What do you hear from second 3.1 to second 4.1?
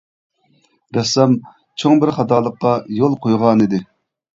قويغانىدى.